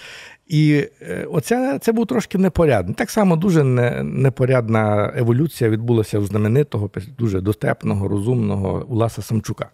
і 0.46 0.84
е, 1.02 1.26
оця, 1.30 1.78
це 1.78 1.92
був 1.92 2.06
трошки 2.06 2.38
непорядний. 2.38 2.94
Так 2.94 3.10
само 3.10 3.36
дуже 3.36 3.64
непорядна 4.04 5.12
еволюція 5.16 5.70
відбулася 5.70 6.18
у 6.18 6.24
знаменитого, 6.24 6.90
дуже 7.18 7.40
достепного, 7.40 8.08
розумного 8.08 8.86
Уласа 8.88 9.22
Самчука. 9.22 9.70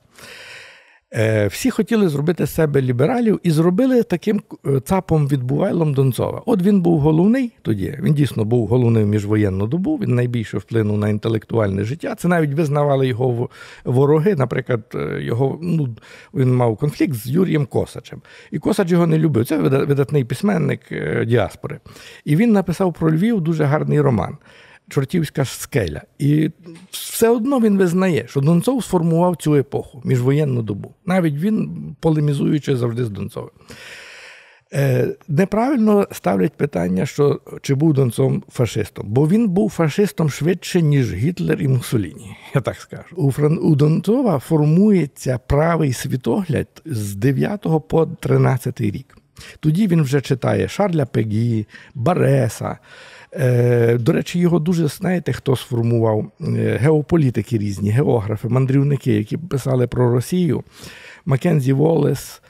Е, 1.14 1.46
всі 1.46 1.70
хотіли 1.70 2.08
зробити 2.08 2.46
себе 2.46 2.82
лібералів 2.82 3.40
і 3.42 3.50
зробили 3.50 4.02
таким 4.02 4.42
е, 4.66 4.80
цапом 4.80 5.28
відбувайлом 5.28 5.94
Донцова. 5.94 6.42
От 6.46 6.62
він 6.62 6.80
був 6.80 7.00
головний 7.00 7.52
тоді. 7.62 7.98
Він 8.02 8.14
дійсно 8.14 8.44
був 8.44 8.66
головним 8.66 9.08
міжвоєнну 9.08 9.66
добу. 9.66 9.96
Він 9.96 10.14
найбільше 10.14 10.58
вплинув 10.58 10.98
на 10.98 11.08
інтелектуальне 11.08 11.84
життя. 11.84 12.14
Це 12.14 12.28
навіть 12.28 12.54
визнавали 12.54 13.06
його 13.06 13.48
вороги. 13.84 14.34
Наприклад, 14.34 14.82
е, 14.94 15.22
його 15.22 15.58
ну 15.62 15.96
він 16.34 16.56
мав 16.56 16.76
конфлікт 16.76 17.14
з 17.14 17.26
Юрієм 17.26 17.66
Косачем. 17.66 18.22
І 18.50 18.58
Косач 18.58 18.90
його 18.90 19.06
не 19.06 19.18
любив. 19.18 19.46
Це 19.46 19.58
видатний 19.58 20.24
письменник 20.24 20.80
діаспори. 21.26 21.78
І 22.24 22.36
він 22.36 22.52
написав 22.52 22.92
про 22.92 23.12
Львів 23.12 23.40
дуже 23.40 23.64
гарний 23.64 24.00
роман 24.00 24.36
чортівська 24.88 25.44
скеля. 25.44 26.02
І 26.18 26.50
все 26.90 27.28
одно 27.28 27.60
він 27.60 27.78
визнає, 27.78 28.26
що 28.28 28.40
Донцов 28.40 28.84
сформував 28.84 29.36
цю 29.36 29.54
епоху, 29.54 30.02
міжвоєнну 30.04 30.62
добу. 30.62 30.94
Навіть 31.06 31.34
він 31.34 31.70
полемізуючи 32.00 32.76
завжди 32.76 33.04
з 33.04 33.10
Донцовим. 33.10 33.50
Е, 34.72 35.08
Неправильно 35.28 36.06
ставлять 36.12 36.52
питання, 36.52 37.06
що 37.06 37.40
чи 37.62 37.74
був 37.74 37.94
Донцов 37.94 38.42
фашистом, 38.52 39.06
бо 39.08 39.28
він 39.28 39.48
був 39.48 39.70
фашистом 39.70 40.30
швидше, 40.30 40.82
ніж 40.82 41.14
Гітлер 41.14 41.62
і 41.62 41.68
Муссоліні, 41.68 42.36
я 42.54 42.60
так 42.60 42.76
скажу. 42.76 43.16
У 43.16 43.32
Фран... 43.32 43.58
у 43.62 43.74
Донцова 43.74 44.38
формується 44.38 45.38
правий 45.46 45.92
світогляд 45.92 46.68
з 46.84 47.14
9 47.14 47.66
по 47.88 48.06
13 48.06 48.80
рік. 48.80 49.18
Тоді 49.60 49.86
він 49.86 50.02
вже 50.02 50.20
читає 50.20 50.68
Шарля 50.68 51.06
Пегі, 51.06 51.66
Бареса. 51.94 52.78
Е, 53.32 53.98
до 53.98 54.12
речі, 54.12 54.38
його 54.38 54.58
дуже 54.58 54.88
знаєте, 54.88 55.32
хто 55.32 55.56
сформував 55.56 56.32
е, 56.40 56.44
геополітики 56.80 57.58
різні, 57.58 57.90
географи, 57.90 58.48
мандрівники, 58.48 59.12
які 59.12 59.36
писали 59.36 59.86
про 59.86 60.12
Росію. 60.12 60.62
Маккензі 61.24 61.72
Волес, 61.72 62.42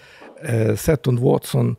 е, 0.44 0.76
Сеттон 0.76 1.18
Вотсон, 1.18 1.76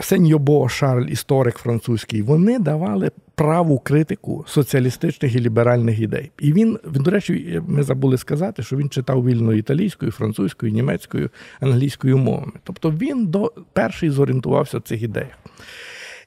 Сеньобо 0.00 0.68
Шарль, 0.68 1.06
історик 1.06 1.56
французький. 1.56 2.22
Вони 2.22 2.58
давали 2.58 3.10
праву 3.34 3.78
критику 3.78 4.44
соціалістичних 4.48 5.34
і 5.34 5.40
ліберальних 5.40 6.00
ідей. 6.00 6.30
І 6.38 6.52
він, 6.52 6.78
до 6.84 7.10
речі, 7.10 7.62
ми 7.66 7.82
забули 7.82 8.18
сказати, 8.18 8.62
що 8.62 8.76
він 8.76 8.88
читав 8.88 9.26
вільно 9.26 9.52
італійською, 9.52 10.12
французькою, 10.12 10.72
німецькою, 10.72 11.30
англійською 11.60 12.18
мовами. 12.18 12.52
Тобто 12.64 12.90
він 12.90 13.26
до 13.26 13.52
перший 13.72 14.10
зорієнтувався 14.10 14.78
в 14.78 14.82
цих 14.82 15.02
ідеях. 15.02 15.38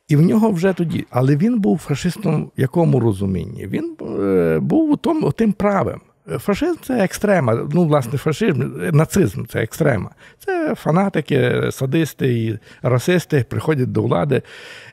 І 0.08 0.16
в 0.16 0.22
нього 0.22 0.52
вже 0.52 0.74
тоді, 0.74 1.06
але 1.10 1.36
він 1.36 1.60
був 1.60 1.78
фашистом 1.78 2.52
в 2.58 2.62
якому 2.62 3.00
розумінні? 3.00 3.68
Він 3.68 3.96
е, 4.02 4.60
був 4.60 4.98
тому, 4.98 5.32
тим 5.32 5.54
правим. 5.54 6.02
Фашизм 6.28 6.76
це 6.84 7.04
екстрема. 7.04 7.68
Ну, 7.74 7.86
власне, 7.86 8.18
фашизм, 8.18 8.72
нацизм 8.94 9.46
це 9.46 9.60
екстрема. 9.60 10.10
Це 10.46 10.76
фанатики, 10.76 11.70
садисти 11.72 12.34
і 12.34 12.60
расисти 12.82 13.46
приходять 13.50 13.92
до 13.92 14.04
влади 14.04 14.42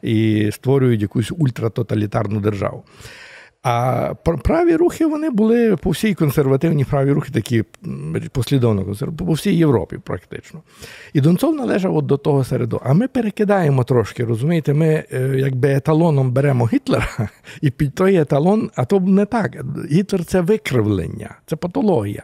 і 0.03 0.51
створюють 0.53 1.03
якусь 1.03 1.33
ультратоталітарну 1.39 2.41
державу. 2.41 2.85
А 3.63 4.15
праві 4.45 4.77
рухи 4.77 5.07
вони 5.07 5.31
були 5.31 5.77
по 5.77 5.91
всій 5.91 6.15
консервативні 6.15 6.85
праві 6.85 7.13
рухи, 7.13 7.33
такі 7.33 7.65
послідовно 8.33 8.85
консервативні, 8.85 9.27
по 9.27 9.33
всій 9.33 9.55
Європі, 9.55 9.99
практично. 10.05 10.63
І 11.13 11.21
Донцов 11.21 11.55
належав 11.55 11.97
от 11.97 12.07
до 12.07 12.17
того 12.17 12.45
середу. 12.45 12.81
А 12.85 12.93
ми 12.93 13.09
перекидаємо 13.09 13.85
трошки, 13.85 14.25
розумієте, 14.25 14.75
ми 14.75 15.05
е, 15.13 15.35
якби 15.37 15.73
еталоном 15.73 16.33
беремо 16.33 16.67
Гітлера, 16.73 17.09
і 17.61 17.71
під 17.71 17.95
той 17.95 18.17
еталон, 18.17 18.71
а 18.75 18.85
то 18.85 19.01
не 19.01 19.27
так. 19.27 19.65
Гітлер 19.91 20.25
це 20.25 20.41
викривлення, 20.41 21.35
це 21.47 21.57
патологія. 21.57 22.23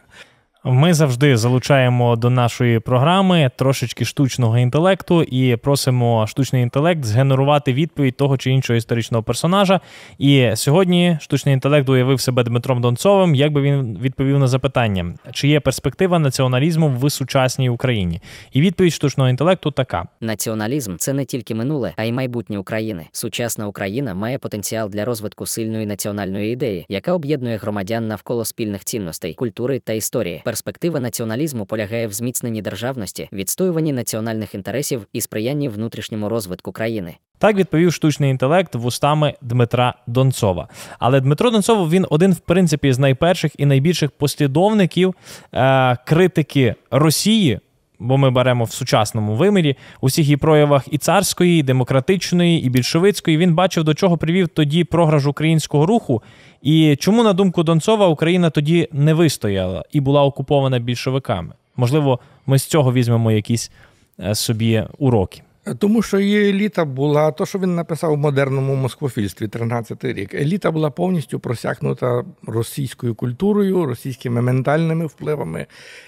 Ми 0.69 0.93
завжди 0.93 1.37
залучаємо 1.37 2.15
до 2.15 2.29
нашої 2.29 2.79
програми 2.79 3.51
трошечки 3.55 4.05
штучного 4.05 4.57
інтелекту 4.57 5.23
і 5.23 5.55
просимо 5.55 6.27
штучний 6.27 6.63
інтелект 6.63 7.05
згенерувати 7.05 7.73
відповідь 7.73 8.17
того 8.17 8.37
чи 8.37 8.51
іншого 8.51 8.77
історичного 8.77 9.23
персонажа. 9.23 9.79
І 10.17 10.51
сьогодні 10.55 11.17
штучний 11.21 11.53
інтелект 11.53 11.89
уявив 11.89 12.21
себе 12.21 12.43
Дмитром 12.43 12.81
Донцовим, 12.81 13.35
як 13.35 13.51
би 13.51 13.61
він 13.61 13.97
відповів 14.01 14.39
на 14.39 14.47
запитання, 14.47 15.13
чи 15.31 15.47
є 15.47 15.59
перспектива 15.59 16.19
націоналізму 16.19 16.97
в 16.99 17.11
сучасній 17.11 17.69
Україні? 17.69 18.21
І 18.51 18.61
відповідь 18.61 18.93
штучного 18.93 19.29
інтелекту 19.29 19.71
така: 19.71 20.07
націоналізм 20.21 20.95
це 20.97 21.13
не 21.13 21.25
тільки 21.25 21.55
минуле, 21.55 21.93
а 21.95 22.03
й 22.03 22.11
майбутнє 22.11 22.57
України. 22.57 23.05
Сучасна 23.11 23.67
Україна 23.67 24.13
має 24.13 24.37
потенціал 24.37 24.89
для 24.89 25.05
розвитку 25.05 25.45
сильної 25.45 25.85
національної 25.85 26.53
ідеї, 26.53 26.85
яка 26.89 27.13
об'єднує 27.13 27.57
громадян 27.57 28.07
навколо 28.07 28.45
спільних 28.45 28.85
цінностей, 28.85 29.33
культури 29.33 29.79
та 29.79 29.93
історії 29.93 30.41
перспектива 30.57 30.99
націоналізму 30.99 31.65
полягає 31.65 32.07
в 32.07 32.13
зміцненні 32.13 32.61
державності, 32.61 33.29
відстоюванні 33.31 33.93
національних 33.93 34.55
інтересів 34.55 35.07
і 35.13 35.21
сприянні 35.21 35.69
внутрішньому 35.69 36.29
розвитку 36.29 36.71
країни. 36.71 37.15
Так 37.39 37.55
відповів 37.55 37.93
штучний 37.93 38.31
інтелект 38.31 38.75
вустами 38.75 39.33
Дмитра 39.41 39.93
Донцова. 40.07 40.67
Але 40.99 41.21
Дмитро 41.21 41.49
Донцов 41.51 41.89
він 41.89 42.05
один, 42.09 42.33
в 42.33 42.39
принципі, 42.39 42.93
з 42.93 42.99
найперших 42.99 43.51
і 43.57 43.65
найбільших 43.65 44.11
послідовників 44.11 45.13
е- 45.53 45.97
критики 46.05 46.75
Росії. 46.91 47.59
Бо 47.99 48.17
ми 48.17 48.29
беремо 48.29 48.63
в 48.63 48.71
сучасному 48.71 49.35
вимірі 49.35 49.75
усіх 50.01 50.25
її 50.25 50.37
проявах 50.37 50.83
і 50.91 50.97
царської, 50.97 51.59
і 51.59 51.63
демократичної, 51.63 52.63
і 52.65 52.69
більшовицької. 52.69 53.37
Він 53.37 53.55
бачив, 53.55 53.83
до 53.83 53.93
чого 53.93 54.17
привів 54.17 54.47
тоді 54.47 54.83
програш 54.83 55.25
українського 55.25 55.85
руху, 55.85 56.21
і 56.61 56.95
чому, 56.95 57.23
на 57.23 57.33
думку 57.33 57.63
Донцова, 57.63 58.07
Україна 58.07 58.49
тоді 58.49 58.87
не 58.91 59.13
вистояла 59.13 59.83
і 59.91 59.99
була 59.99 60.23
окупована 60.23 60.79
більшовиками? 60.79 61.53
Можливо, 61.75 62.19
ми 62.45 62.59
з 62.59 62.65
цього 62.65 62.93
візьмемо 62.93 63.31
якісь 63.31 63.71
е, 64.19 64.35
собі 64.35 64.83
уроки. 64.97 65.41
Тому 65.79 66.01
що 66.01 66.19
її 66.19 66.49
еліта 66.49 66.85
була, 66.85 67.31
то, 67.31 67.45
що 67.45 67.59
він 67.59 67.75
написав 67.75 68.13
у 68.13 68.17
модерному 68.17 68.75
москвофільстві, 68.75 69.45
13-й 69.45 70.13
рік, 70.13 70.33
еліта 70.33 70.71
була 70.71 70.89
повністю 70.89 71.39
просякнута 71.39 72.23
російською 72.47 73.15
культурою, 73.15 73.85
російськими 73.85 74.41
ментальними 74.41 75.05
впливами 75.05 75.65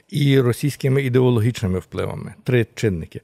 і 0.09 0.39
російськими 0.39 1.03
ідеологічними 1.03 1.79
впливами. 1.79 2.33
Три 2.43 2.67
чинники. 2.75 3.21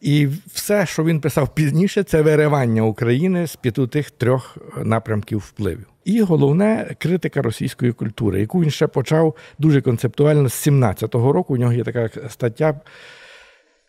І 0.00 0.28
все, 0.54 0.86
що 0.86 1.04
він 1.04 1.20
писав 1.20 1.54
пізніше, 1.54 2.02
це 2.02 2.22
виривання 2.22 2.82
України 2.82 3.46
з 3.46 3.56
під 3.56 3.90
тих 3.90 4.10
трьох 4.10 4.58
напрямків 4.82 5.38
впливів. 5.38 5.86
І 6.04 6.22
головне 6.22 6.94
критика 6.98 7.42
російської 7.42 7.92
культури, 7.92 8.40
яку 8.40 8.60
він 8.62 8.70
ще 8.70 8.86
почав 8.86 9.36
дуже 9.58 9.80
концептуально 9.80 10.48
з 10.48 10.68
17-го 10.68 11.32
року. 11.32 11.54
У 11.54 11.56
нього 11.56 11.72
є 11.72 11.84
така 11.84 12.10
стаття. 12.28 12.80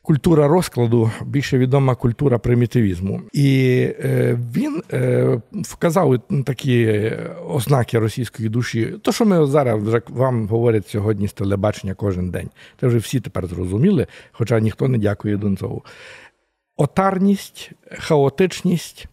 Культура 0.05 0.48
розкладу 0.48 1.12
більше 1.25 1.57
відома 1.57 1.95
культура 1.95 2.38
примітивізму, 2.38 3.22
і 3.33 3.79
е, 4.00 4.39
він 4.55 4.83
е, 4.93 5.41
вказав 5.53 6.19
такі 6.45 7.12
ознаки 7.50 8.00
російської 8.00 8.50
душі. 8.50 8.93
То, 9.01 9.12
що 9.12 9.25
ми 9.25 9.45
зараз 9.47 9.84
вже 9.84 10.01
вам 10.10 10.47
говорять 10.47 10.88
сьогодні 10.88 11.28
з 11.28 11.34
телебачення 11.34 11.93
кожен 11.93 12.30
день, 12.30 12.49
це 12.80 12.88
вже 12.88 12.97
всі 12.97 13.19
тепер 13.19 13.47
зрозуміли, 13.47 14.08
хоча 14.32 14.60
ніхто 14.60 14.88
не 14.88 14.97
дякує 14.97 15.38
Донцову. 15.38 15.84
Отарність, 16.78 17.71
хаотичність, 17.99 19.08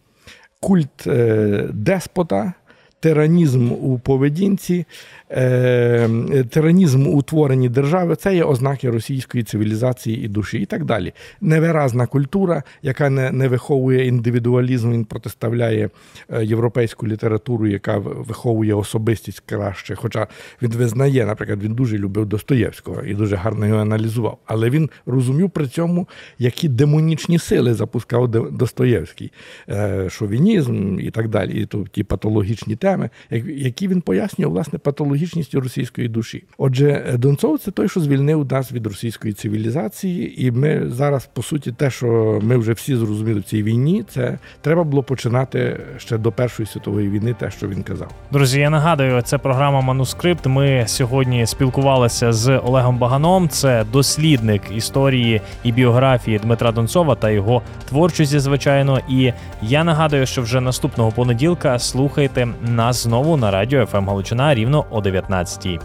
культ 0.59 1.07
е, 1.07 1.67
деспота, 1.73 2.53
тиранізм 3.01 3.71
у 3.71 3.99
поведінці, 3.99 4.85
е, 5.31 6.09
тиранізм 6.49 7.07
у 7.07 7.21
творенні 7.21 7.69
держави 7.69 8.15
це 8.15 8.35
є 8.35 8.43
ознаки 8.43 8.89
російської 8.89 9.43
цивілізації 9.43 10.25
і 10.25 10.27
душі, 10.27 10.57
і 10.57 10.65
так 10.65 10.85
далі. 10.85 11.13
Невиразна 11.41 12.07
культура, 12.07 12.63
яка 12.81 13.09
не 13.09 13.31
не 13.31 13.47
виховує 13.47 14.07
індивідуалізм, 14.07 14.91
він 14.91 15.05
протиставляє 15.05 15.89
е, 16.29 16.45
європейську 16.45 17.07
літературу, 17.07 17.67
яка 17.67 17.97
виховує 17.97 18.73
особистість 18.73 19.39
краще. 19.45 19.95
Хоча 19.95 20.27
він 20.61 20.71
визнає, 20.71 21.25
наприклад, 21.25 21.63
він 21.63 21.73
дуже 21.73 21.97
любив 21.97 22.25
Достоєвського 22.25 23.01
і 23.01 23.13
дуже 23.13 23.35
гарно 23.35 23.67
його 23.67 23.79
аналізував. 23.79 24.37
Але 24.45 24.69
він 24.69 24.89
розумів 25.05 25.49
при 25.49 25.67
цьому, 25.67 26.07
які 26.39 26.67
демонічні 26.67 27.39
сили 27.39 27.73
запускав 27.73 28.27
Достоєвський, 28.51 29.31
е, 29.69 30.09
шовінізм 30.09 30.99
і 30.99 31.11
так 31.11 31.27
далі, 31.27 31.61
і 31.61 31.87
ті 31.91 32.03
патологічні 32.03 32.75
теми 32.75 32.90
теми, 32.91 33.09
які 33.47 33.87
він 33.87 34.01
пояснює 34.01 34.47
власне 34.47 34.79
патологічністю 34.79 35.61
російської 35.61 36.07
душі. 36.07 36.43
Отже, 36.57 37.15
Донцов 37.17 37.59
це 37.59 37.71
той, 37.71 37.89
що 37.89 37.99
звільнив 37.99 38.47
нас 38.51 38.71
від 38.71 38.87
російської 38.87 39.33
цивілізації, 39.33 40.45
і 40.45 40.51
ми 40.51 40.89
зараз, 40.89 41.29
по 41.33 41.43
суті, 41.43 41.71
те, 41.71 41.89
що 41.89 42.39
ми 42.43 42.57
вже 42.57 42.73
всі 42.73 42.95
зрозуміли 42.95 43.39
в 43.39 43.43
цій 43.43 43.63
війні, 43.63 44.03
це 44.09 44.37
треба 44.61 44.83
було 44.83 45.03
починати 45.03 45.79
ще 45.97 46.17
до 46.17 46.31
Першої 46.31 46.67
світової 46.67 47.09
війни, 47.09 47.35
те, 47.39 47.51
що 47.51 47.67
він 47.67 47.83
казав. 47.83 48.11
Друзі, 48.31 48.59
я 48.59 48.69
нагадую, 48.69 49.21
це 49.21 49.37
програма 49.37 49.81
Манускрипт. 49.81 50.45
Ми 50.45 50.83
сьогодні 50.87 51.45
спілкувалися 51.45 52.33
з 52.33 52.57
Олегом 52.57 52.97
Баганом. 52.97 53.49
Це 53.49 53.85
дослідник 53.93 54.61
історії 54.75 55.41
і 55.63 55.71
біографії 55.71 56.39
Дмитра 56.39 56.71
Донцова 56.71 57.15
та 57.15 57.29
його 57.29 57.61
творчості, 57.89 58.39
звичайно. 58.39 58.99
І 59.09 59.33
я 59.61 59.83
нагадую, 59.83 60.25
що 60.25 60.41
вже 60.41 60.61
наступного 60.61 61.11
понеділка 61.11 61.79
слухайте 61.79 62.47
нас 62.81 63.03
знову 63.03 63.37
на 63.37 63.51
радіо 63.51 63.85
«ФМ 63.85 64.07
Галичина 64.09 64.55
рівно 64.55 64.85
о 64.89 64.99
19-й. 64.99 65.79